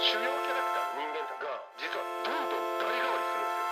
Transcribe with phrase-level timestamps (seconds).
[0.00, 3.68] 主要キャラクターの人間が実はどんどん代替わりするんですよ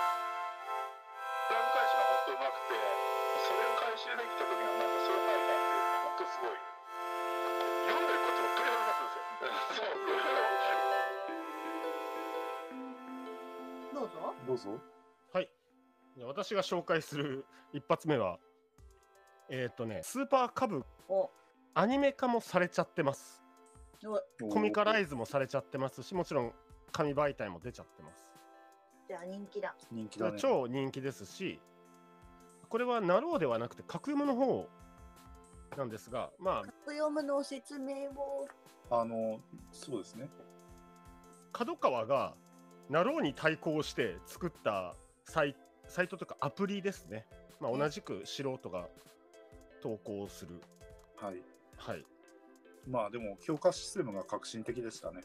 [1.49, 6.61] プラグ返しが本当うまくてそれを回収できた時のなんか爽快感っていうのが本当すごい
[7.89, 10.29] 読んでるこっちも鳥肌立つんですよそう
[13.89, 14.33] どうぞ。
[14.45, 14.77] どうぞ。
[15.33, 15.49] はい。
[16.15, 18.39] じゃあ私が紹介する 一発目は、
[19.49, 21.29] えっ、とね、スーパーカブ、お、
[21.73, 23.43] アニメ化もされちゃってます。
[24.41, 26.53] おコミカライズもされちゃってますし、もちろん
[26.91, 28.31] 紙媒体も出ちゃってます。
[29.07, 29.75] じゃあ人気だ。
[29.91, 30.39] 人気だね。
[30.39, 31.59] 超人気ですし、
[32.69, 34.67] これはなろうではなくて、カクヨムの方
[35.77, 38.47] なんですが、まあ、カクヨムの説明を。
[38.91, 39.39] あの、
[39.71, 40.29] そうですね。
[41.51, 42.35] 角川が
[42.89, 45.55] なろうに対抗して作ったサイ
[45.87, 47.25] サイトとかアプリですね。
[47.59, 48.87] まあ、うん同じく素人が
[49.81, 50.61] 投稿する。
[51.17, 51.41] はい。
[51.77, 52.05] はい。
[52.87, 55.21] まあでも、評価システムが革新的でしたね。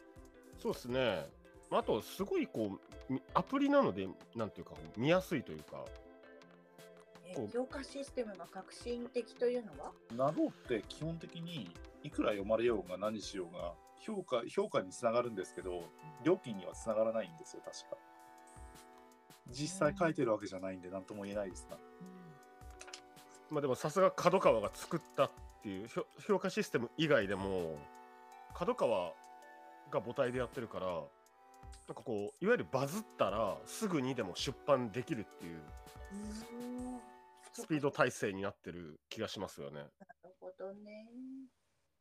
[0.58, 1.27] そうですね。
[1.70, 5.84] あと、すごいこう、みアプリなので、なんていうか、見やすいというか、
[7.34, 9.92] こうえ評価システムが革新的というのは？
[10.16, 11.69] ナローって基本的に
[12.05, 15.82] いくら読まれようが何しようが評価評価につながるんですけど
[16.22, 17.97] 料金にはつながらないんですよ確か。
[19.50, 21.77] 実際書いてるわけじゃないんで何とも言えないですが。
[23.50, 25.30] まあでもさすが角川が作った
[25.64, 27.78] っていう評評価システム以外でも、
[28.54, 29.14] 角川
[29.90, 35.62] が母体でやってるから、なんかこう、いわゆるバズったらすぐにでも出版できるっていう
[36.12, 37.00] うん。
[37.54, 39.76] スピード体制になってる気がしますよね。
[39.76, 39.84] な
[40.24, 41.08] るほどね。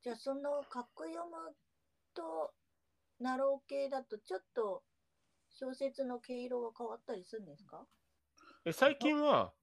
[0.01, 1.55] じゃあその格読む
[2.13, 2.51] と
[3.21, 4.83] ナロー系だとちょっと
[5.49, 7.85] 小説の毛色が変わったりするんですか？
[8.65, 9.53] え最近は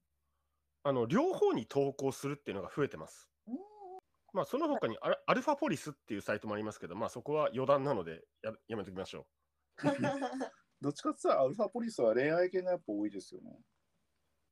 [0.84, 3.28] あの両方に投稿するっていうのが増えてます。
[4.32, 9.26] うんまあその他にアルアルファポリスっていうサイトもありますけど、まあそこは余談なのでややめときましょ
[10.80, 13.58] どっちかって言ったらアルファポリスは恋愛系がやっぱ多いですよね。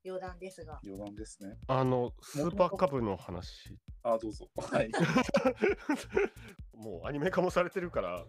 [0.04, 0.78] 余談ですが。
[0.84, 1.50] 余談ですね。
[1.50, 1.56] う。
[1.68, 4.48] あの、スーパーカブの話、あどうぞ。
[4.56, 4.90] はい。
[6.72, 8.24] もうアニメ化もされてるから、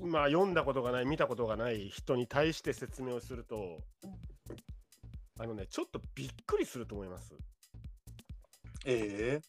[0.00, 3.78] まあ読んだことがない、見たことがない人に対して説明をすると、
[5.38, 7.36] あのね、ちょっとびっくりすると思います。
[8.88, 9.44] ええ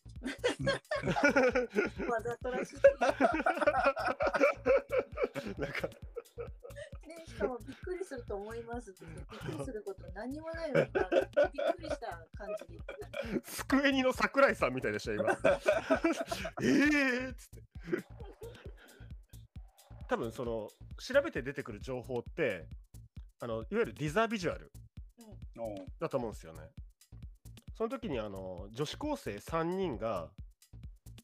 [2.09, 2.77] わざとらしい。
[5.61, 5.93] なんか、ね、
[7.27, 10.99] しかもびっくりすると思いますってびっくりすること何もないのにびっく
[11.83, 13.39] りした感じで言ってたね。
[13.45, 15.37] スクエニの桜井さんみたいでしたよ、今。
[16.63, 17.61] ええっつって。
[20.07, 22.67] 多分その調べて出てくる情報って
[23.39, 24.71] あのいわゆるディザービジュアル
[25.99, 26.71] だと思うんですよね。
[27.77, 30.29] その時にあの女子高生3人が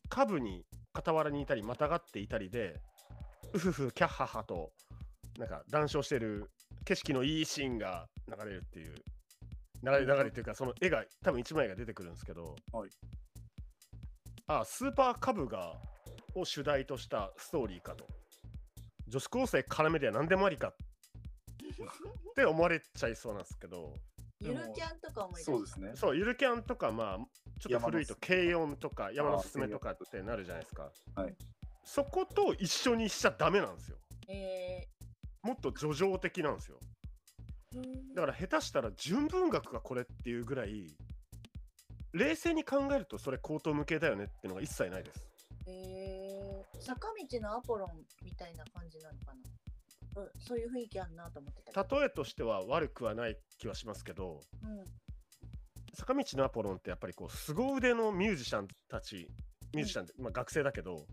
[0.09, 2.79] 下部に傍らにいたりまたがっていたりで
[3.55, 4.69] うふふキャッハハと
[5.39, 6.51] なんか談笑してる
[6.85, 8.93] 景色のいいシーンが流れるっていう
[9.83, 12.89] 流れ流れっていうかその絵が多分1枚が出てくるんですけど、はい。
[14.47, 15.73] あスーパーカブが
[16.35, 18.05] を主題としたストーリーかと。
[19.07, 23.93] 女子高生絡めでは何でもありかって思われちゃいそうなんですけど
[24.43, 25.91] ゆるキャンとか思い出そうですね。
[25.95, 27.19] そうゆるキャンとかまあ
[27.59, 31.35] ちょっと古いと軽音とか山のすすめとかってなるじゃないですか、はい。
[31.83, 33.97] そこと一緒にしちゃダメなんですよ。
[34.27, 34.87] え
[35.41, 36.77] もっと叙情的なんですよ。
[37.75, 40.87] ー、だから下手したら純文学がこれっていうぐらい
[42.13, 45.27] 冷静に考えるとそれ口頭無形だよねっていうのが一切ないです。
[45.65, 47.89] えー、坂道のアポロン
[48.23, 49.41] みたいな感じなのかな、
[50.15, 54.83] うん、そういう雰囲気あるなと思ってたけ例えとしては悪くはない気はしますけどど、うん、
[55.93, 59.27] 坂道のアポロンってやっぱりこう凄腕のミュージシャンたち
[59.73, 61.05] ミュージシャンって、まあ、学生だけど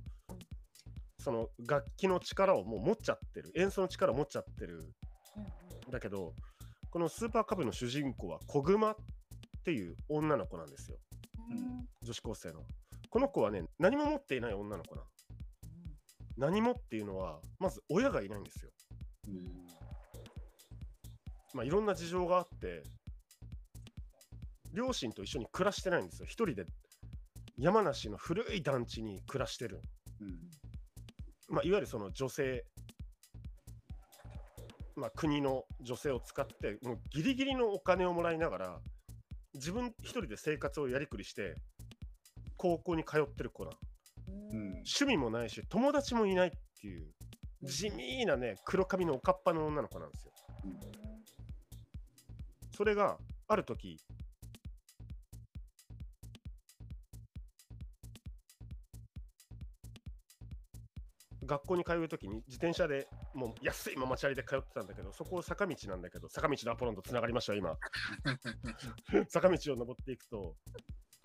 [1.18, 4.78] その楽器の力をもう持っちゃってる演奏の力を持っちゃってる。
[5.36, 5.90] うんうん。
[5.90, 6.32] だけど
[6.90, 8.96] このスーパーカブの主人公は小熊っ
[9.64, 10.96] ていう女の子なんですよ。
[11.50, 11.86] うん。
[12.02, 12.62] 女子高生の。
[13.10, 15.08] この子はね何も持っていない女の子なの。
[16.38, 18.70] 何もっていうのはまず親がいないんですよ
[19.30, 19.66] うん。
[21.54, 22.82] まあいろんな事情があって
[24.72, 26.26] 両親と一緒に暮らしてないんですよ。
[26.26, 26.64] 一人で
[27.58, 29.80] 山梨の古い団地に暮らしてる、
[30.20, 31.54] うん。
[31.54, 32.64] まあ、いわゆるその女性
[35.00, 38.78] まあ、国の女性を使ってもうギリギリのお金をもらいながら
[39.54, 41.54] 自分一人で生活をやりくりして
[42.58, 43.76] 高校に通ってる子なの
[44.28, 44.66] うんうん。
[44.72, 46.50] 趣味もないし友達もいないっ
[46.80, 47.06] ていう
[47.62, 50.32] 地味なね黒髪のおかっぱの女の子なんですよ
[52.76, 53.18] それが
[53.48, 53.98] ある時
[61.50, 67.76] 学校に通うときに自転車でもう安いママチャリで通ってたんだけど、そこ坂道なんだけど、坂道のアポロンとつながりましたよ、今。
[69.28, 70.56] 坂道を登っていくと、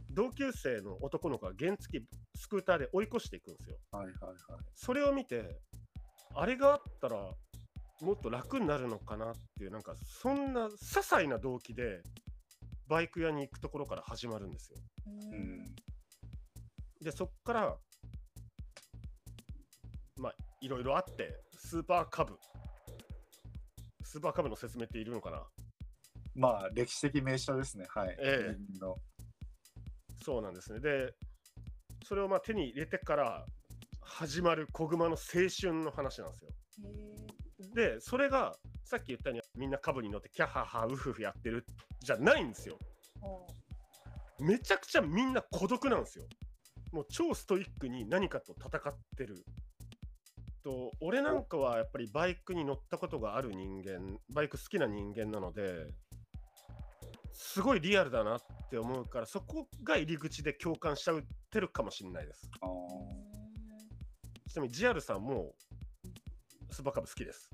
[0.10, 3.78] 同級生の男の子が原付きスクーターで追い越していくんですよ。
[3.92, 4.38] はいはいはい。
[4.74, 5.62] それを見て、
[6.36, 7.18] あれがあったら
[8.02, 12.02] もっと楽になるのかなっていう、なんかそんな些細な動機で
[12.88, 14.78] バイク屋に行くところから始まるんですよ。
[15.08, 15.76] ううんん。
[17.02, 17.76] で、そっから、
[20.18, 22.38] まあ、いろいろあって、スーパーカブ。
[24.04, 25.44] スーパーカブの説明っているのかな？
[26.36, 27.86] まあ、歴史的名車ですね。
[27.90, 28.16] はい。
[28.20, 28.58] ええ
[30.24, 30.80] そうなんですね。
[30.80, 31.14] で、
[32.04, 33.46] それをまあ手に入れてから
[34.06, 35.18] 始まる子熊の青
[35.50, 36.50] 春の話なんですよ。
[37.74, 41.66] へで、それがさっき言ったようにみんな株に乗ってキャハハウフフやってる
[42.02, 42.78] じゃないんですよ。
[44.40, 46.26] めちゃくちゃみんな孤独なんですよ。
[46.92, 49.44] もう超ストイックに何かと戦ってる。
[50.64, 55.88] と俺なんかはやっぱりバイクに乗ったことがある人間、バイク好きな人間なので、
[57.34, 61.22] すごいリアルだなって思うから、そこが入り口で共感しちゃっ
[61.52, 62.50] てるかもしれないです。
[64.56, 65.54] ちなみにジアルさんも
[66.72, 67.50] スーパーカブ好きです。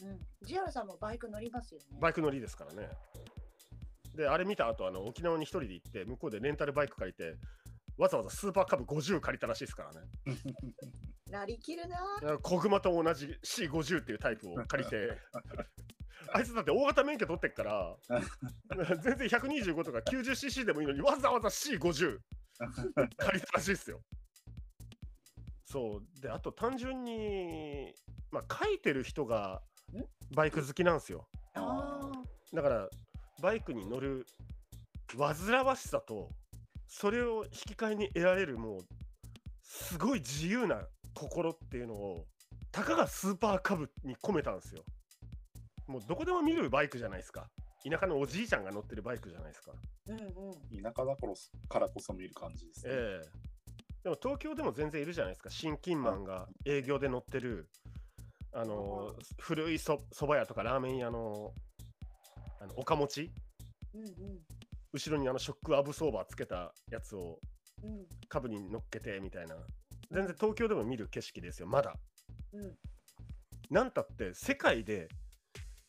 [0.00, 1.98] うん、ジアルさんもバイク乗りますよね。
[2.00, 2.88] バイク乗りですからね。
[4.16, 7.36] で、あれ見た後、あの沖縄に一人で行って、向こうでレンタルバイク借りて、
[7.98, 10.00] わざわざスーパーカブ50借りたらしいですからね。
[11.30, 12.38] なりきるな。
[12.40, 15.18] 小熊と同じ C50 っていうタイプを借りて、
[16.32, 17.96] あいつだって大型免許取ってっから、
[19.02, 22.18] 全然125とか 90cc でもいいのに、わざわざ C50
[23.18, 24.00] 借りたらしいですよ。
[25.74, 26.22] そう。
[26.22, 27.92] で、あと単純に、
[28.30, 29.60] まあ、書いてる人が
[30.32, 31.26] バイク好きなんですよ。
[31.56, 32.12] あ
[32.52, 32.88] だから、
[33.42, 34.24] バイクに乗る
[35.18, 36.28] 煩わしさと、
[36.86, 38.80] それを引き換えに得られる、もう、
[39.64, 40.80] すごい自由な
[41.12, 42.24] 心っていうのを、
[42.70, 44.84] たかがスーパーカブに込めたんですよ。
[45.88, 47.50] もうどこでも見るバイクじゃないですか。
[47.82, 49.72] 田舎のおじいちゃんが乗ってるバイクじゃないですか。
[49.72, 50.82] あ、うんうん。
[50.82, 51.34] 田舎だから
[51.68, 52.92] からこそ見る感じですね。
[52.94, 53.53] ええ
[54.04, 55.48] でも東京でも全然いるじゃないですか。
[55.48, 57.70] 新金マンが営業で乗ってる、
[58.52, 61.52] あのー古いそ蕎麦屋とかラーメン屋の、
[62.60, 63.30] あの、岡持ち
[63.94, 64.38] うんうん。
[64.92, 67.38] 後ろにあのショックアブソーバーつけたやつを
[67.82, 69.56] うん株に乗っけてみたいな
[70.10, 71.94] 全然東京でも見る景色ですよまだ
[72.52, 72.74] うん。
[73.70, 75.08] なんたって世界で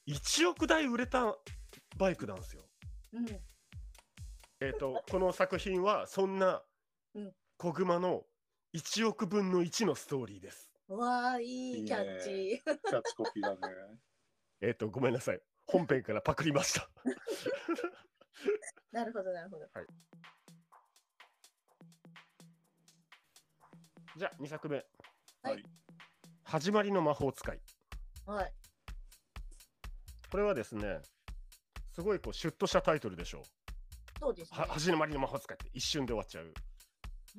[0.08, 1.36] 1億台売れた
[1.98, 2.62] バイクなんですよ
[3.14, 3.26] うん。
[4.62, 6.62] えっ、とこの作品はそんな
[7.58, 8.24] うん子熊の
[8.76, 10.70] 1億分の1のストーリーです。
[10.90, 12.62] わあ、いいキャッチ。
[12.64, 13.58] キャッチコピーだね。
[14.62, 15.42] えっ、とごめんなさい。
[15.66, 16.90] 本編からパクりました。
[18.92, 19.66] なるほど、なるほど。
[24.18, 24.86] じゃあ2作目。
[25.42, 25.64] はい。
[26.44, 27.62] 始まりの魔法使い。
[28.26, 28.54] はい。
[30.30, 31.00] これはですね
[31.94, 33.44] すごいこうシュッとしたタイトルでしょ
[34.20, 34.60] そうですね。
[34.60, 34.68] は。
[34.68, 36.54] 始まりの魔法使いって一瞬で終わっちゃう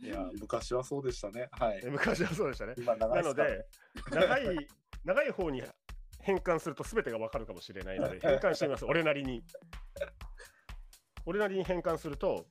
[0.03, 1.49] いや、昔はそうでしたね。
[1.53, 1.89] はいえ。
[1.91, 3.67] 昔はそうでしたね今長いなので、
[4.11, 4.69] 長い、
[5.05, 5.63] 長い方に
[6.21, 9.45] 変換すると全てがわかるかもしれないので、 変換してみます、俺なりに。
[11.25, 12.47] 俺なりに変換すると、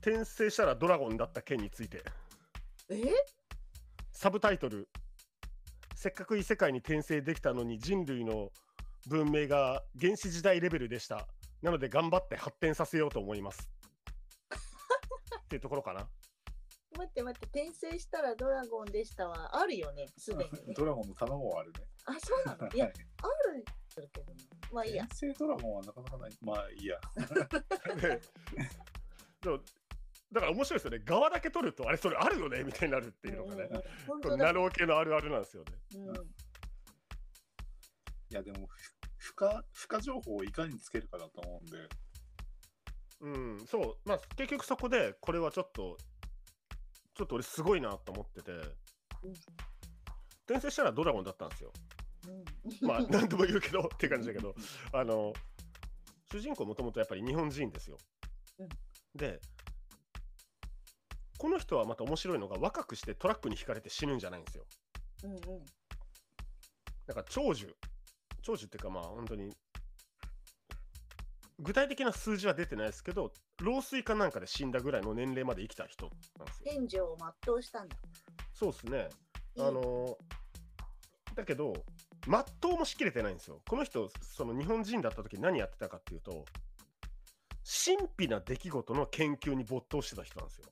[0.00, 2.02] 転生したらドラゴンだった件について、
[2.88, 3.02] え？
[4.12, 4.88] サブタイトル、
[5.94, 8.50] せっかく異世界に転生できたのに人類の
[9.08, 11.26] 文明が原始時代レベルでした。
[11.62, 13.68] なので頑張って発展させようと思います。
[15.46, 16.08] っていうところかな？
[16.98, 20.74] 待って待って、転生したらドラゴンでしたはあるよね、すでにね。
[20.74, 21.86] ドラゴンの卵はあるね。
[22.06, 22.68] あ、そうなの？
[22.72, 22.94] いや、は い
[23.96, 24.40] あるけどな。
[24.72, 25.04] まあいいや。
[25.04, 26.30] 転生ドラゴンはなかなかない。
[26.40, 27.00] まあいいや。
[27.96, 28.20] で
[29.42, 29.60] でも
[30.32, 31.04] だから面白いですよね。
[31.04, 33.70] 側だけ取ると、あれ、それあるよねみたいになるっていうのがね。
[34.08, 35.72] うんナロー系のあるあるなんですよね。
[35.94, 36.34] うん
[38.28, 41.88] いや、でも、ふ付加、付加情報をいかにつけるかだと思うんで。
[43.20, 43.96] うん、そう。
[44.04, 45.96] まあ、結局そこで、これはちょっと、
[47.14, 48.52] ちょっと俺すごいなと思ってて、
[50.44, 51.72] 転生したらドラゴンだったんですよ。
[52.28, 54.54] うんまあ、 何度も言うけどって感じだけど、
[54.92, 55.32] あの、
[56.30, 57.98] 主人公もともとやっぱり日本人ですよ。
[58.58, 58.68] うん
[59.14, 59.40] で、
[61.38, 64.66] この人はまた面白いのが若くしてトラックにひかれて死ぬんじゃないんですよ。
[65.24, 65.40] うんうん
[67.06, 67.76] なんか長寿、
[68.42, 69.54] 長寿っていうかまあ本当に、
[71.58, 73.32] 具体的な数字は出てないですけど、
[73.62, 76.72] 老衰かなんかで死んだぐらいの年齢まで生きた人なんですよ。
[76.72, 77.96] 天井を全うしたんだ。
[78.52, 79.08] そうですね。
[79.58, 80.14] あのー
[81.34, 81.74] だけど、
[82.26, 83.60] 全うもしきれてないんですよ。
[83.68, 86.46] この人、その日本人だった時何やってたかっていうと、
[87.84, 90.64] 神秘な出来事の研究に没頭してた人なんですよ。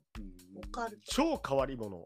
[1.05, 2.03] 超変わり者。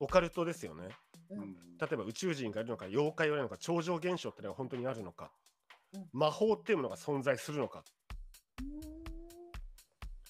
[0.00, 0.88] オカルトですよね。
[1.30, 5.43] ううんん例えば宇宙人がいるのか妖怪がいるのか超常現象ってのが本当にあるのか、うん
[6.12, 7.84] 魔法っていうものが存在するのか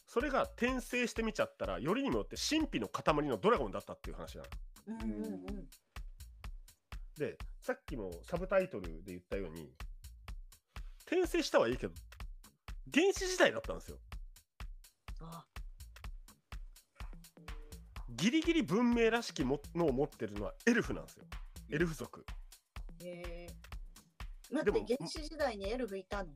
[0.06, 4.48] それが転生してみちゃったらよりにもよって神秘の塊のドラゴンだったっていう話なの。
[4.86, 5.68] うんうんうん
[7.16, 9.70] でさっきもサブタイトルで言ったように
[11.06, 11.94] 転生したはいいけど
[12.92, 13.98] 原始時代だったんですよ。
[15.20, 15.44] あ
[18.10, 21.24] ギリギリ文明らしきものを持ってるのはエルフなんですよ。
[21.70, 22.24] エルフ族。
[23.02, 23.46] へえ
[24.54, 26.30] 待ってでも原始時代にエルフいたの？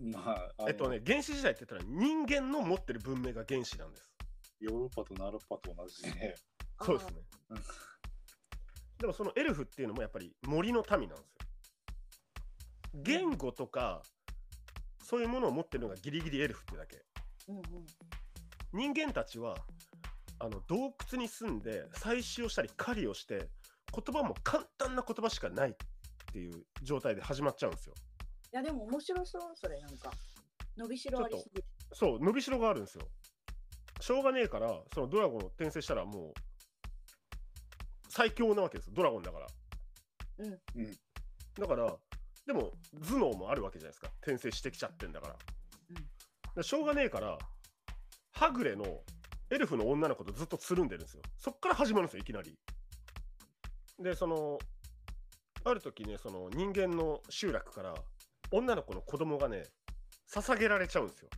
[0.00, 4.12] まああのえっとね、原始時代って言ったら人間の持ってる文明が原始なんです。
[4.60, 6.36] ヨーロッパとナロッパと同じで、
[6.80, 7.58] そうですねうん。
[8.98, 11.24] でもそのエルフっていうのもやっぱり森の民なんですよ。
[12.94, 14.02] 言語とか
[15.02, 17.04] そういうものを持ってるのがギリギリエルフってだけ。
[17.48, 17.62] うんうん
[18.70, 19.54] 人間たちは
[20.38, 23.48] あの洞窟に住んで採集をしたり狩りをして
[23.90, 25.72] 言葉も簡単な言葉しかないっ
[26.32, 27.94] ていう状態で始まっちゃうんですよ。
[28.52, 30.10] いやでも面白そうそれなんか
[30.76, 33.08] 伸びしろありすぎるそう伸びしろがあるんですよ。
[34.00, 36.32] しょうがねえからそのドラゴンを転生したらもう
[38.08, 39.46] 最強なわけですよドラゴンだから。
[40.38, 40.98] うんうん
[41.58, 41.96] だから
[42.46, 42.70] でも
[43.02, 45.36] 頭脳もあるわけじゃないですか転生してきちゃってんだから。
[45.90, 46.08] うん
[46.54, 47.38] でしょうがねえから
[48.32, 48.84] はぐれの
[49.50, 51.22] エルフの女の子とずっとつるんでるんですよ。
[51.36, 52.58] そっから始まるんですよいきなり。
[53.98, 54.58] でその
[55.70, 57.94] ある時ねその人間の集落から
[58.50, 59.64] 女の子の子供がね
[60.32, 61.28] 捧げられちゃうんですよ。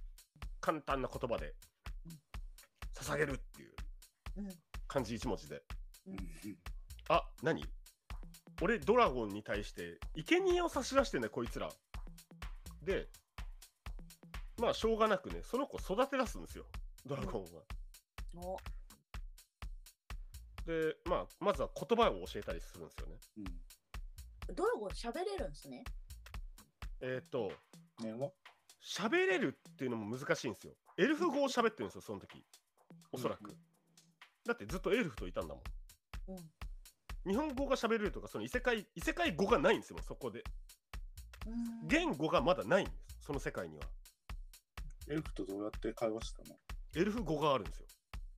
[0.60, 1.54] 簡単な言葉で
[2.06, 2.18] うん。
[2.94, 3.72] 捧げるっていう
[4.38, 4.48] うん
[4.88, 5.62] 漢字一文字で。
[6.06, 6.16] うん
[7.08, 7.64] あ、何？
[8.62, 11.68] 俺ドラゴンに対して生贄を差し出してんだよこいつら。
[12.82, 13.08] で、
[14.58, 16.66] まあしょうがなくね、その子育て出すんですよ、
[17.06, 17.62] ドラゴンは。
[18.36, 18.56] お
[20.66, 23.18] で、まあ、まずは言葉を教えたりするんですよね。
[23.38, 23.44] うん
[24.52, 25.84] ドラゴン喋れるんですね
[27.02, 27.50] えっ、と、
[28.02, 28.14] ね
[28.82, 30.72] 喋れるっていうのも難しいんですよ。
[30.96, 32.44] エルフ語を喋ってるんですよ、その時。
[33.12, 33.50] おそらく。
[33.50, 33.56] うん
[34.46, 35.62] だってずっとエルフといたんだもん。
[36.28, 36.36] うん
[37.26, 40.42] 日本語が喋れるとか、その異世界、異世界語がないんですよ、そこで。
[41.86, 43.84] 言語がまだないんです、その世界には。
[45.08, 46.58] エルフとどうやって会話したの
[46.96, 47.86] エルフ語があるんですよ。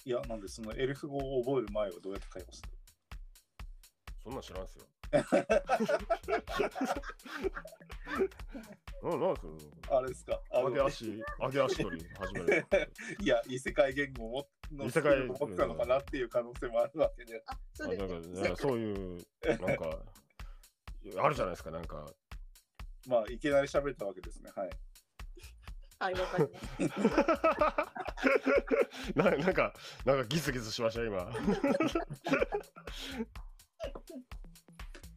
[0.05, 2.69] いや、なんでそのエルフ語を覚える前はどうやって会話した
[4.25, 4.85] そんなん知らんすよ。
[5.13, 5.21] な
[9.17, 9.53] なんすよ。
[9.91, 10.41] のあれですか？
[10.53, 11.17] あの上げ足、上
[11.51, 12.67] げ足取り始める。
[13.21, 17.43] いや、異世界言語をの異世界スキルを持ってたのかなっていう可能性もあるわけで。
[17.47, 19.99] ああそうですなんかねねそういう、なんか、
[21.19, 22.07] あるじゃないですか、なんか。
[23.09, 24.51] まあ、いきなり喋ったわけですね。
[24.55, 24.71] はい。
[25.99, 26.67] はいわかります
[29.15, 29.73] ななんか、
[30.05, 31.31] なんかギスギスしました、今。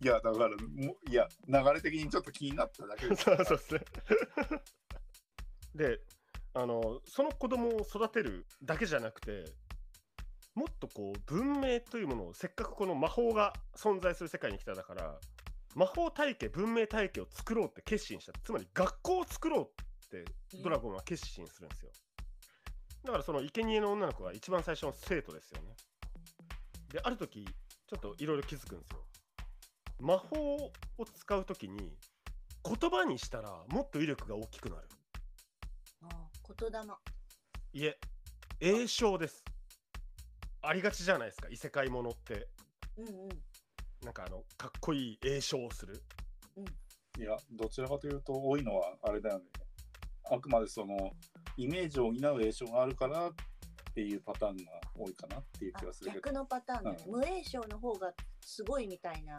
[0.02, 3.24] いや、だから、もいや、流れ的にちょっと気になっただけです。
[3.26, 3.82] そうそうですね。
[5.76, 6.00] で、
[6.54, 9.46] あの、その子供を育てるだけじゃなくて、
[10.54, 15.20] もっとこう、文明というものを、せっかくこの魔法が存在する世界に来ただから、
[15.76, 18.34] 魔法体系、文明体系を作ろうって決心した。
[18.44, 20.26] つまり学校を作ろうって
[20.64, 21.92] ドラゴンは決心するんですよ。
[23.04, 25.76] だからその生贄の女の子が一番最初の生徒ですよね。
[26.92, 29.04] で、ある時、ちょっといろいろ気づくんですよ。
[30.00, 30.56] 魔法
[30.98, 31.98] を使うときに、
[32.64, 34.88] 言葉にしたらもっと威力が大きくなる。
[36.04, 36.80] あ言霊
[37.74, 38.00] いえ、
[38.60, 39.44] 栄唱です。
[40.62, 42.48] ありがちじゃないですか、異世界ものって。
[42.98, 43.30] うんうん
[44.04, 46.04] なんかあの、かっこいい栄唱をする。
[47.18, 49.46] いや、どちらかというと、多いのはあれだよね。
[50.30, 51.12] あくまでその、
[51.58, 53.34] イメージを補う栄唱があるからっ
[53.96, 54.64] ていうパターンが
[54.96, 56.34] 多いかなっていうあ気がするけど逆。
[56.34, 59.38] のパターンだね、うん無栄唱の方がすごいみたいな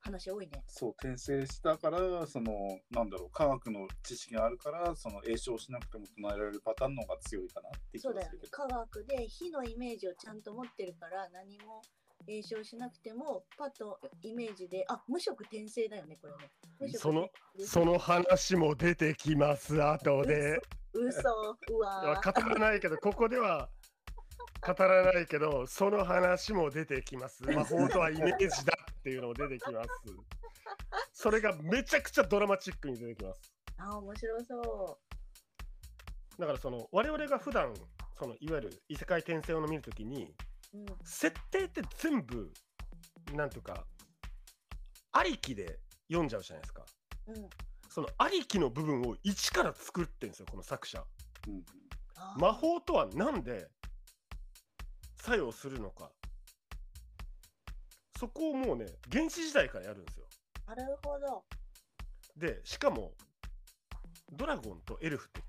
[0.00, 0.62] 話多いね。
[0.66, 8.38] そう、転生したから、その、なんだろう、科学の知識があるから、その、栄唱しなくても唱えられるパターンの方が強いかなってそうだよね。
[8.50, 11.82] 科学で火のイメージをちゃんと持ってるから何も
[12.26, 16.50] 栄唱しなくてもパッとイメージであ無色転生だよねこれね。
[16.78, 17.28] 無色その
[17.58, 20.60] その話も出てきます、後で。
[20.92, 21.56] 嘘。
[21.70, 22.42] うわー。
[22.42, 23.68] 語らないけど、ここでは
[24.60, 27.42] 語らないけど、その話も出てきます。
[27.50, 29.88] 魔法とはイメージだっていうのも出てきます。
[31.12, 33.40] それがめちゃくちゃドラマチックに出てきます。
[33.78, 35.00] あ面白そ
[36.38, 37.74] だからその我々が普段
[38.18, 40.34] そのいわゆる異世界転生を見るときに
[40.74, 42.52] う、うん、設定って全部
[43.32, 43.86] なんというか
[45.12, 46.84] ありきで読んじゃうじゃないですか。
[47.28, 47.50] うん
[47.88, 51.04] そのありきの部分を一から作ってんですよこの作者。
[51.48, 51.64] うん
[52.36, 53.68] 魔法とは何で
[55.20, 56.10] 作用するのか
[58.18, 60.26] そこをもうね原始時代からやるんですよ
[60.66, 61.44] なるほど。
[62.36, 63.12] でしかも
[64.32, 65.42] ドラゴンとエルフって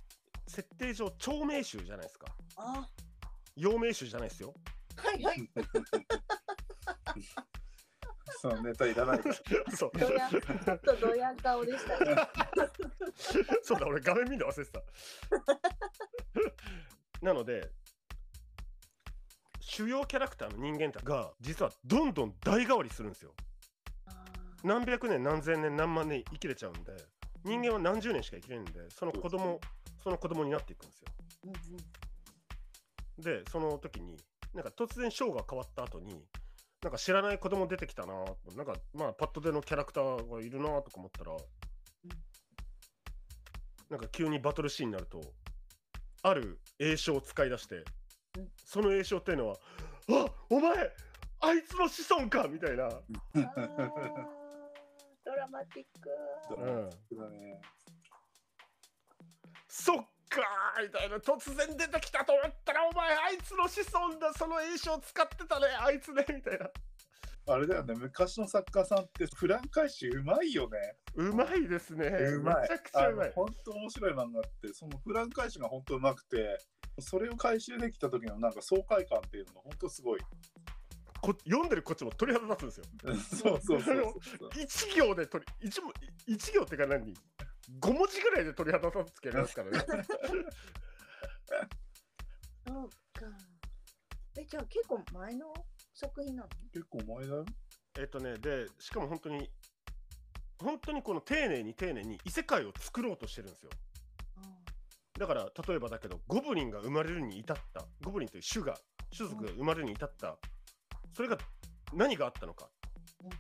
[0.47, 2.87] 設定上長命種じゃないですかあ、
[3.55, 4.53] 陽命種じゃないですよ
[4.97, 5.49] はいはい。
[8.41, 9.35] そのネタいらないから。
[9.77, 12.15] そうドヤ、ちょっとドヤ顔でしたね。
[13.61, 14.81] そうだ、俺画面見るの忘れてた。
[17.21, 17.71] なので、
[19.73, 23.31] 主要キャラクターの人間たちが実はどんどん代替わりするんですよ。
[24.05, 24.11] あ
[24.65, 26.91] 何百年、何千年、何万年生きれちゃうんで、
[27.45, 29.61] 人間は何十年しか生きれるんで、その子供、
[30.03, 31.07] その子供になっていくんですよ。
[33.19, 34.17] で、その時に、
[34.53, 36.21] なんか突然ショーが変わった後に、
[36.83, 38.13] なんか知らない子供出てきたな
[38.57, 41.31] なんかまあパッドでのキャラクターがいるなとか思ったら、
[43.89, 45.21] なんか急にバトルシーンになると、
[46.23, 47.83] ある栄称を使い出してうん、
[48.65, 49.55] その栄称っていうのは、
[50.09, 50.73] あお前
[51.41, 52.89] あいつの子孫かみたいな。
[55.23, 56.09] ドラマティック。
[56.57, 57.61] うんだね。
[59.67, 59.97] そっ
[60.29, 66.69] かーみたいな突然出てきたと思ったらお前あいつの子孫だその栄称使ってたねあいつねみたいな
[67.47, 70.77] あれだよね、昔の作家さんってフラン回収うまいよね。
[71.15, 72.61] うまいですねうまい。
[72.61, 76.59] めちゃくちゃうまい本当面白い漫画って、そのフラン回収が本当うまくて、
[76.99, 80.19] それを回収できた時のなんか爽快感っていうのが本当すごい。
[81.21, 84.03] こ読んでるこっちも鳥肌立つんですよそうそうそう
[84.39, 84.49] そう。
[84.59, 85.93] 一行で鳥一も
[86.25, 87.13] 一行ってか何
[87.79, 89.79] ？5文字ぐらいで鳥肌立つけますからね
[92.67, 93.25] そうか。
[94.37, 95.53] え、じゃあ結構前の
[95.93, 96.49] 作品なの？
[96.73, 97.45] 結構前だよ。
[97.99, 99.51] えっとねでしかも本当に
[100.59, 103.90] 本当にこの丁寧に丁寧に異世界を作ろうとしてるんですよあ
[105.21, 108.75] だから例えばだけどゴブリンが生まれるに至ったゴブリンという種が
[109.15, 110.35] 種族が生まれるに至った
[111.15, 111.37] それが
[111.93, 113.31] 何があったのかーうん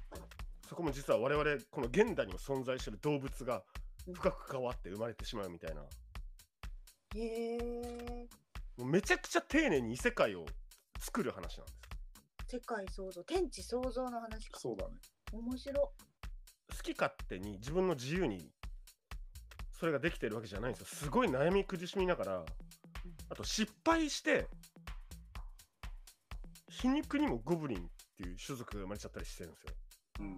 [0.69, 3.63] そこも実は我々この現代にも存在している動物が
[4.13, 5.89] 深く関わって生まれてしまうみたいなも
[7.15, 8.27] へえ。
[8.77, 10.45] うめちゃくちゃ丁寧に異世界を
[10.99, 11.71] 作る話なんで
[12.47, 14.59] す世界創造、天地創造の話か。
[14.59, 14.91] そうだね。
[15.33, 15.73] 面白。
[15.81, 15.93] 好
[16.83, 18.51] き勝手に自分の自由に
[19.81, 22.45] それができてるわけじゃないんですよすごい悩み苦しみながら
[23.31, 24.45] あと失敗して
[26.69, 27.81] 皮肉にもゴブリンっ
[28.15, 29.73] ていう種族が生まれちゃったりしてるんですよ
[30.19, 30.37] うん。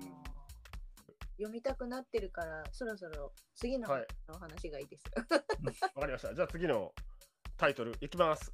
[1.38, 5.04] 読みたくなってるから、そろそろ次のはいお話がいいです。
[5.96, 6.34] わかりました。
[6.34, 6.94] じゃあ次の
[7.58, 8.54] タイトルいきます。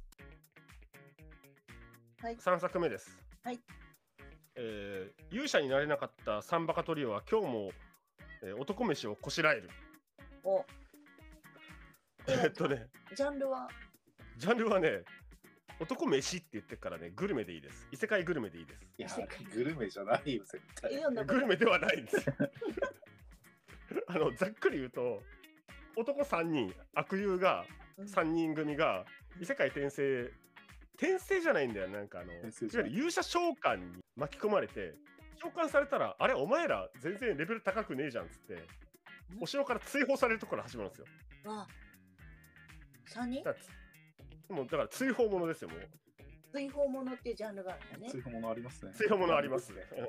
[2.20, 3.16] はい3作目です。
[3.44, 3.60] はい。
[4.56, 7.70] えー勇者になれなかったサンバカトリオは今日も、
[8.42, 9.70] えー男飯をこしらえる。
[10.50, 10.66] お、
[12.26, 13.68] えーっとね、ジャンルは。
[14.36, 15.02] ジャンルはね、
[15.78, 17.88] 男飯って言ってっからね、グルメでいいです。
[17.92, 18.80] 異世界グルメでいいです。
[18.98, 20.90] いや、グルメじゃないよ、絶対。
[21.24, 22.24] グルメではないんです。
[24.06, 25.22] あの、ざっくり言うと、
[25.96, 27.64] 男3人、悪友が
[27.96, 28.06] うん。
[28.06, 29.04] 3人組が
[29.40, 30.30] 異世界転生
[30.96, 34.94] 転生じゃないんだよなんかあのいわゆる勇者召喚に巻き込まれて
[35.36, 38.58] 召喚されたらあれお前ら全然レベル高くねえじゃんっつって
[39.40, 41.06] お城から追放されるところから始まるんですよ。
[41.44, 41.66] は、
[43.06, 43.44] 三人？
[43.44, 45.88] だからつもうだから追放者ですよもう。
[46.52, 48.10] 追放物っていうジャンルがあるんだね。
[48.10, 48.20] そう。
[48.20, 48.92] いうものありますね。
[48.94, 49.72] 追放者あります。
[49.72, 49.82] ね。
[49.96, 50.06] うん。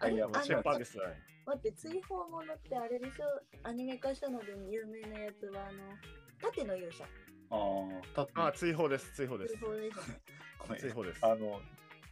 [0.00, 0.96] あれいやもあのチェンパンです。
[0.96, 1.04] ね
[1.46, 3.68] 待って、追放物ってあれでしょ？
[3.68, 5.94] アニメ化したので有名なやつは、あの、
[6.40, 7.04] 盾の勇者。
[7.50, 9.12] ああ、あ追放です。
[9.14, 9.54] 追放です。
[9.54, 10.80] 追放です。
[10.80, 11.26] 追放です。
[11.26, 11.60] あの、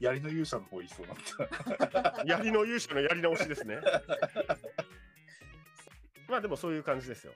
[0.01, 2.25] 槍の勇者の方言いそうだった。
[2.27, 3.79] 槍の勇者のやり直しですね
[6.29, 7.33] まあでもそういう感じですよ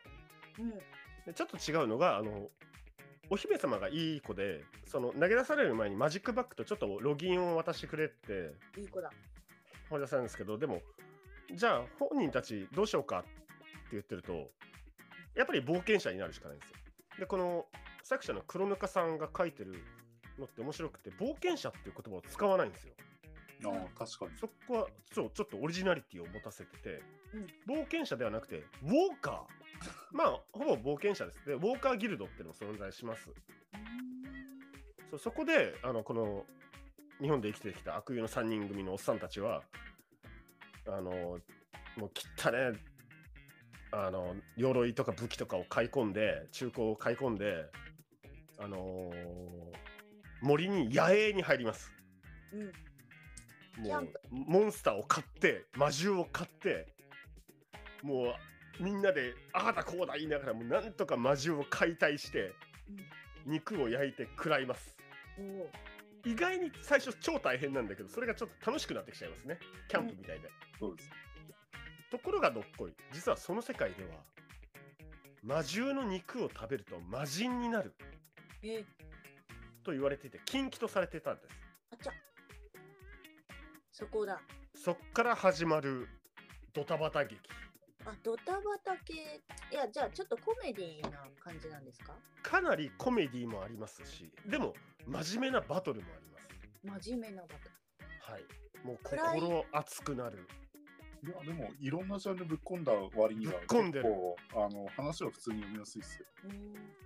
[0.58, 0.70] うん。
[0.70, 2.48] でちょっと違うのがあの
[3.28, 9.10] お姫様がいい子でその投げ出される前にマジックバッグとちょっとロギンを渡してくれっていい子だ。
[9.90, 10.80] 放り出されるんですけどでも
[11.54, 13.28] じゃあ本人たちどうしようかって
[13.92, 14.50] 言ってると
[15.36, 16.76] やっぱり冒険者になるしかないんですよ
[17.20, 17.66] でこの
[18.02, 19.82] 作者の黒ぬかさんが書いてる
[20.38, 22.92] のって面白くて冒険者っていう言葉を使わないんですよ
[23.64, 24.38] ああ、確かに。
[24.38, 27.02] そこはちょちょっとオリジナリティを持たせてて、
[27.66, 27.74] うん。
[27.74, 29.42] 冒険者ではなくてウォーカー。
[30.12, 31.46] まあほぼ冒険者です。
[31.46, 33.30] でウォーカーギルドっていうのも存在します。
[35.10, 36.46] そうそこであのこの
[37.20, 39.62] 日本で生きてきた悪友の3人組のおっさんたちは
[40.86, 41.40] あの
[41.96, 42.78] もう汚ね
[43.92, 47.70] あの鎧とか武器とかを買い込んで中古を買い込んで
[48.58, 49.76] あのー
[50.42, 51.92] 森に野営に入ります。
[52.52, 52.72] うん。
[53.82, 56.86] キもうモンスターを買って魔獣を買って
[58.02, 58.34] も
[58.80, 62.52] うみんなでああだこうだ言いながらもうなんとか魔獣を解体して
[63.46, 64.96] 肉を焼いて食らいます。
[66.24, 69.58] 意外に最初超大変なんだけどそれがちょっと楽しくなってきちゃいますね。
[69.88, 71.10] キャンプみたいで、そうです。
[72.10, 72.94] ところがどっこい。
[73.12, 74.10] 実はその世界では
[75.42, 77.94] 魔獣の肉を食べると魔人になる。
[78.62, 78.84] え。
[79.84, 81.54] と言われていて禁忌とされていたんです。
[81.92, 82.12] あちゃ。
[83.98, 84.38] そこだ。
[84.74, 86.06] そっから始まる
[86.74, 87.40] ドタバタ劇。
[88.04, 89.40] あ、ドタバタ系。
[89.72, 92.12] いや、じゃあちょっとコメディーな感じなんですか？
[92.42, 94.74] かなりコメディもありますしでも
[95.06, 97.06] 真面目なバトルもあります。
[97.06, 98.44] 真面目なバトはい。
[98.84, 100.46] もう心熱くなる。
[101.24, 104.04] いや、でも、いろんなジャンルぶっ込んだ割には、ぶっ込んでる。
[104.04, 106.26] 結構あの話は普通に読みやすいですよ。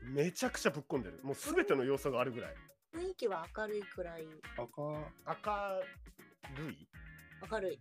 [0.03, 1.21] めちゃくちゃぶっ込んでる。
[1.23, 2.55] もう全ての要素があるぐらい。
[2.93, 4.27] 雰囲気は明るいくらい。
[4.57, 5.81] 赤、明
[6.57, 6.89] るい？
[7.51, 7.79] 明るい。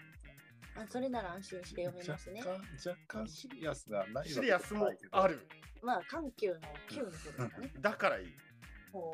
[0.76, 2.42] あ、それなら安心して読めますね。
[2.42, 5.48] 若干、若干シリアスな、ないシリアスもある。
[5.82, 7.72] まあ、緩急の9の方ですかね。
[7.80, 8.28] だからいい。
[8.92, 9.14] ほ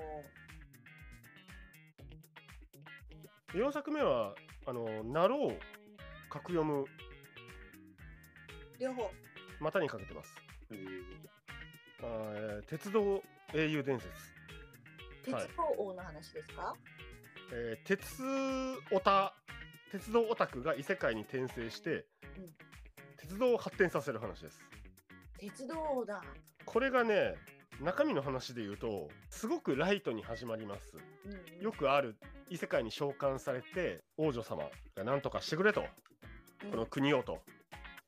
[3.53, 5.59] 4作目はあのなろう
[6.29, 6.81] 格読む。
[6.81, 6.85] う。
[8.79, 9.09] 両方。
[9.59, 10.35] 股にかけてます。
[10.71, 11.01] えー。
[12.01, 14.11] あーえー鉄道英雄伝説、
[15.23, 16.75] 鉄はい道王の話ですか、
[17.53, 18.21] えー鉄
[18.91, 19.33] オタ
[19.95, 22.03] 鉄道オタクが異世界に転生して、うん。
[23.15, 24.59] 鉄道を発展させる話です。
[25.37, 26.21] 鉄道王だ。
[26.65, 27.35] これがね
[27.79, 30.97] 中身の話で言うとすごくライトに始まります。
[31.61, 32.17] よくある
[32.49, 34.63] 異世界に召喚されて王女様
[34.97, 35.85] が何とかしてくれと。
[36.65, 36.71] うん。
[36.71, 37.39] この国をと。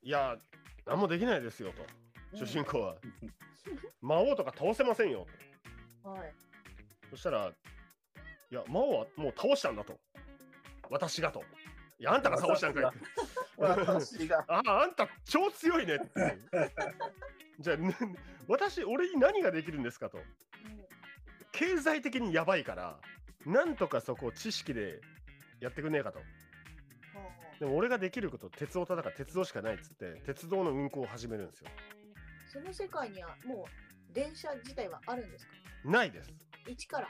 [0.02, 0.36] いや
[0.84, 1.82] 何もできないですよと。
[2.34, 2.38] うん。
[2.38, 2.96] 主人公は。
[4.02, 5.26] 魔王とか倒せませんよ
[6.02, 6.10] と。
[6.10, 6.34] はい。
[7.08, 9.98] そしたらいや魔王はもう倒したんだと。
[10.90, 11.42] 私がと
[11.98, 12.98] いやあんたが倒したんかいって。
[13.58, 14.44] 私が。
[14.48, 16.38] あああんた超強いねって。
[17.58, 17.96] じゃあね
[18.46, 20.18] 私俺に何ができるんですかと。
[20.18, 20.24] うん
[21.50, 23.00] 経済的にやばいから
[23.44, 25.00] なんとかそこを知識で
[25.60, 26.20] やってくんねえかと。
[27.58, 31.70] でも俺ができること鉄オタだから鉄道しかないっつって鉄道の運行を始めるんですよ。
[32.46, 33.66] その世界にはも
[34.10, 35.52] う電車自体はあるんですか？
[35.84, 36.30] ないです。
[36.68, 37.08] 一から。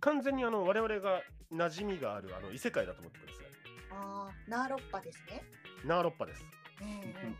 [0.00, 3.46] 完全にあの我々が馴染みがあるあの異世界だと思ってください
[3.90, 5.42] ああ、ナーロッパですね。
[5.84, 6.44] ナーロッパです
[6.80, 7.36] うんうん、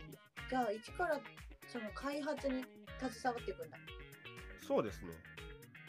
[0.48, 1.20] じゃあ一から
[1.66, 2.64] その開発に
[2.98, 3.78] 携わっていくんだ。
[4.66, 5.08] そうですね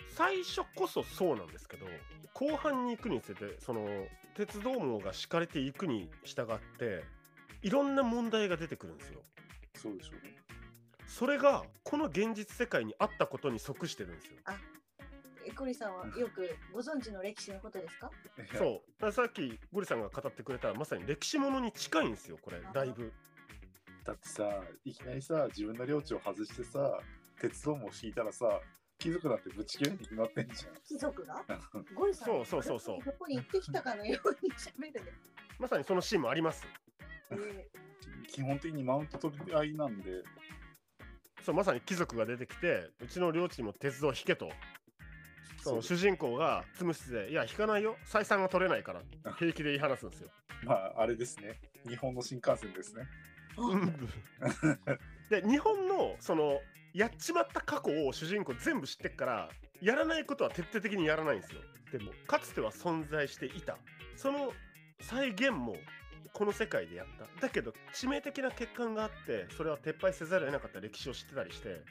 [0.10, 1.86] 最初こそそうなんですけど
[2.34, 3.88] 後半に行くにつれてその
[4.36, 7.04] 鉄道網が敷かれていくに従って
[7.62, 9.22] いろんな問題が出てくるんですよ
[9.76, 10.36] そうでしょうね。
[11.06, 14.38] それがこの現実世界にあったことに即してるんですよ
[15.52, 18.10] えクリさんはよくご存知の歴史のことですか？
[18.58, 19.12] そう。
[19.12, 22.62] さっきゴリさんが語ってくれたまさに歴史ものに近いんですよこれ。
[22.74, 23.12] だいぶ。
[24.04, 27.00] だってさ、いきなりさ、自分の領地を外してさ、
[27.40, 28.60] 鉄道も引いたらさ、
[28.98, 31.44] 貴族なんてぶち切れに決まってんじ貴族が？
[31.48, 31.86] ゃん。
[31.94, 33.04] ゴリさんそうそうそうそう。
[33.04, 35.04] どこに行ってきたかのように喋る。
[35.06, 35.12] ね。
[35.60, 36.66] まさにそのシーンもあります。
[37.32, 37.68] え
[38.28, 40.24] 基本的にマウント取り合いなんで、
[41.44, 44.50] そうまさに貴族が出てきてうちの領地にも鉄道を引けと
[45.64, 49.02] その主人公が執務室で「いや引かないよ採算が取れないから」
[49.38, 50.30] 平気で言い放すんですよ。
[50.64, 51.60] まあ、あれですね。
[51.88, 53.08] 日本の新幹線ですね。
[55.30, 56.60] で日本のその
[56.94, 59.50] やっちまった過去を主人公全部知ってっから
[59.82, 61.62] やらないことは徹底的にやらないんですよ。
[61.92, 63.78] でもかつては存在していた
[64.16, 64.54] その
[65.02, 65.76] 再現も
[66.34, 71.82] この世界でやっただけど致命的な欠陥があってそれは撤廃せざるを得なかった歴史を知ってたりして、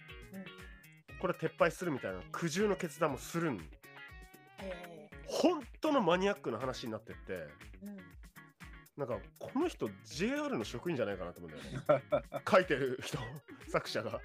[1.21, 3.61] これ撤廃するみたいな苦渋の決断もするん。
[4.63, 7.47] え本当のマニアックな話になってって。
[7.83, 7.99] うん。
[8.97, 12.41] なんかこの人 JR の職員じゃないかなと思うんだよね。
[12.51, 13.19] 書いてる人
[13.69, 14.21] 作者が。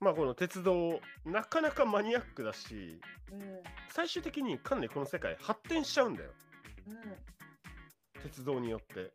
[0.00, 3.62] まあこの鉄道なかなかマニアックだしうん。
[3.90, 6.30] 最終的にかなりこの世界発展しちゃうんだよ。
[6.88, 8.22] うん。
[8.22, 9.00] 鉄道によって。
[9.00, 9.10] うん。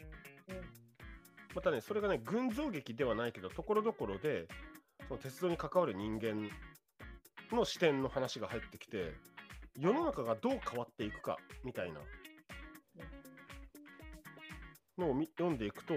[1.55, 4.47] またねそれがね群像劇ではないけどところどころで
[5.09, 6.47] その鉄道に関わる人間
[7.51, 9.15] の視点の話が入ってきて
[9.75, 11.99] 世の中がどう変わっていくかみたいな。
[14.99, 15.93] のをみ読んでいくと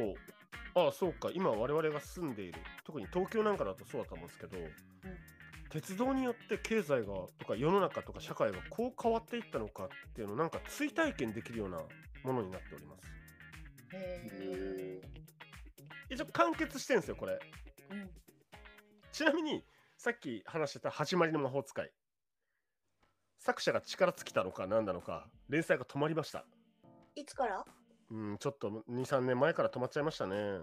[0.75, 2.55] ああそうか今我々が住んでいる
[2.87, 4.57] 特に東京なんかだとそうだと思うんですけど、
[5.70, 7.07] 鉄道によって経済が
[7.38, 11.79] とか世の中とか社会がこう変わっていったのかっていうのをなんか追体験できるような
[12.22, 13.03] ものになっております。
[13.94, 15.03] へ
[16.09, 17.38] 一応完結してるんですよこれ。
[17.90, 18.11] えうん
[19.12, 19.62] ちなみに
[19.98, 21.92] さっき話してた「始まりの魔法使い」
[23.38, 26.46] 作者が力尽きたのか何なのか連載が止まりました。
[27.14, 27.64] いつから？
[28.11, 30.61] うんちょっと23年前から止まっちゃいましたね。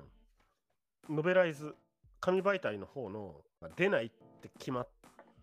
[1.08, 1.76] ノベライズ
[2.20, 3.44] 紙媒体の方の
[3.76, 4.90] 出ないって決まっ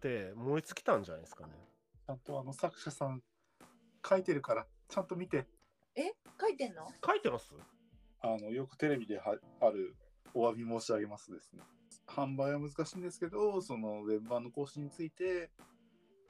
[0.01, 1.53] て燃え尽きたんじゃないですかね。
[2.07, 3.23] ちゃんとあの作者さん
[4.09, 5.47] 書いてるから、ちゃんと見て。
[5.95, 6.13] え？
[6.41, 6.89] 書いてんの？
[7.05, 7.55] 書いてます。
[8.21, 9.95] あのよくテレビではある
[10.35, 11.63] お詫び申し上げますですね。
[12.07, 15.51] 販売は難しいんですけど、そのウェブ版の更新について、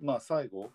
[0.01, 0.71] まあ最後、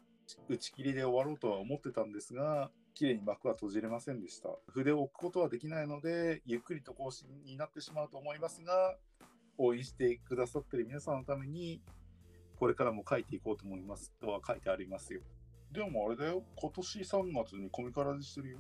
[0.48, 4.50] 打ち切りで終わろうとは思ってたんですが、綺麗に幕は閉じれませんでした。
[4.68, 8.98] 筆を置くことはできないので、ゆっくりと更新になってしまうと思いますが、
[9.58, 11.82] 応援してくださってる皆さんのために、
[12.60, 15.22] これからも書いていこうと思いますとは書いてありますよ。
[15.72, 18.60] でもあれだよ、今年3月にコミカラでしてるよ。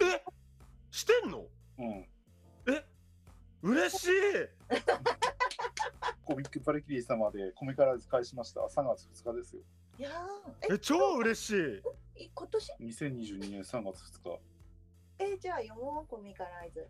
[0.00, 0.22] え？
[0.90, 1.46] してんの？
[1.78, 2.06] うん。
[2.72, 2.84] え？
[3.62, 4.10] 嬉しい
[6.24, 8.60] コミックバレキリー様でコミカラで返しました。
[8.62, 9.62] 3月2日ですよ。
[9.98, 11.50] いやーえ超嬉し
[12.16, 12.30] い。
[12.34, 14.38] 今年？2022年3月2日。
[15.18, 16.86] えじゃあ読もうコミカライズ。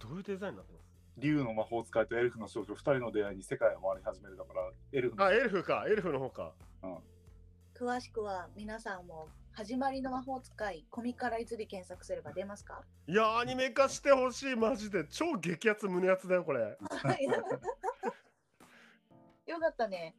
[0.00, 0.84] どういうデザインになってます？
[1.18, 5.24] 竜の魔法使いとエルフの少女2人の出会いに世界を回り始めるだから、エルフの。
[5.24, 5.84] あエルフか。
[5.86, 6.52] エルフの方か。
[7.78, 12.82] 詳しくは皆さんも始まりの魔法使いコミカライズで検索すれば出ますか？
[13.06, 14.56] いやアニメ化してほしい。
[14.56, 15.04] マジで。
[15.04, 16.76] 超激アツ胸アツだよこれ
[19.46, 20.14] よかったね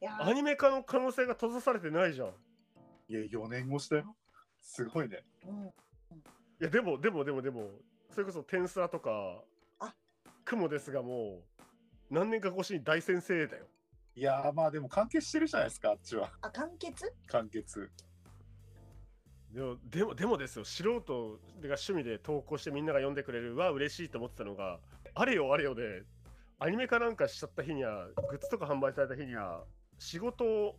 [0.00, 2.28] いやーアニメ化の可能性が閉ざされてないじゃん
[3.08, 4.16] いや、4年越しだよ。
[4.60, 5.22] すごいね。
[5.46, 5.72] うん
[6.58, 7.68] いやでもでもでもでも
[8.10, 9.10] それこそテンスラとか
[9.78, 9.94] あ
[10.44, 13.66] 雲ですがもう何年か越しに大先生だよ
[14.14, 16.30] いやー、まあでも完結してるじゃないですか、あっちは。
[16.40, 17.12] あ完結？
[17.26, 17.90] 完結。
[19.52, 20.98] でもでもでもですよ素人が
[21.62, 24.80] 趣味で投稿してみんなが読んでくれるは嬉しいと思ってたのが
[25.14, 26.02] あれよあれよで
[26.58, 29.64] アニメ化なんかしちゃった日にはグッズとか販売された日には
[29.98, 30.76] 仕事を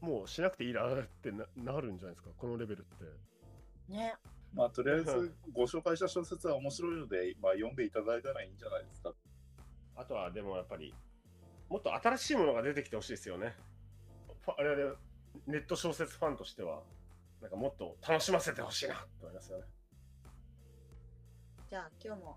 [0.00, 2.30] もうしなくていいなってななるんじゃないですか？
[2.36, 3.92] このレベルって。
[3.92, 4.14] ね。
[4.52, 9.12] まあとりあえずご紹介した小説は面白いので、まあ読んでいただいたらいいんじゃないですか？
[9.94, 10.92] あとはでもやっぱり
[11.68, 13.54] もっと新しいものが出てきてほしいですよね。
[14.44, 14.96] 我々
[15.46, 16.80] ネット小説ファンとしては
[17.40, 19.64] なんかもっと楽しませてほしいなと思いますよね。
[21.70, 22.36] じゃあ今日も